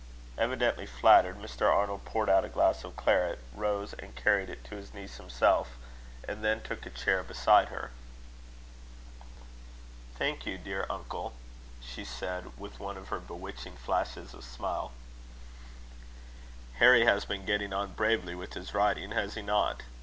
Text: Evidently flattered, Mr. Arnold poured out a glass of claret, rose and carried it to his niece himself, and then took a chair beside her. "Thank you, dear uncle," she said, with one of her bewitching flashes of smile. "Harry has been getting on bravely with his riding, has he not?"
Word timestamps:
Evidently 0.35 0.87
flattered, 0.87 1.37
Mr. 1.37 1.71
Arnold 1.71 2.05
poured 2.05 2.27
out 2.27 2.43
a 2.43 2.49
glass 2.49 2.83
of 2.83 2.95
claret, 2.95 3.37
rose 3.53 3.93
and 3.93 4.15
carried 4.15 4.49
it 4.49 4.63
to 4.63 4.75
his 4.75 4.95
niece 4.95 5.17
himself, 5.17 5.77
and 6.27 6.43
then 6.43 6.59
took 6.59 6.87
a 6.87 6.89
chair 6.89 7.21
beside 7.21 7.67
her. 7.67 7.91
"Thank 10.15 10.47
you, 10.47 10.57
dear 10.57 10.87
uncle," 10.89 11.33
she 11.81 12.03
said, 12.03 12.57
with 12.57 12.79
one 12.79 12.97
of 12.97 13.09
her 13.09 13.19
bewitching 13.19 13.77
flashes 13.77 14.33
of 14.33 14.43
smile. 14.43 14.91
"Harry 16.79 17.05
has 17.05 17.25
been 17.25 17.45
getting 17.45 17.71
on 17.71 17.93
bravely 17.93 18.33
with 18.33 18.53
his 18.55 18.73
riding, 18.73 19.11
has 19.11 19.35
he 19.35 19.43
not?" 19.43 19.83